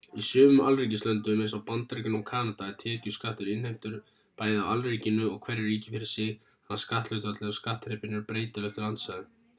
[0.21, 3.99] í sumum alríkislöndum eins og bandaríkjunum og kanada er tekjuskattur innheimtur
[4.43, 8.73] bæði af alríkinu og hverju ríki fyrir sig þannig að skatthlutfallið og skattþrepin eru breytileg
[8.75, 9.33] eftir landsvæðum